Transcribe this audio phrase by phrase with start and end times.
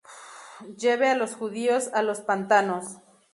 [0.79, 2.97] Lleve a los judíos a los pantanos".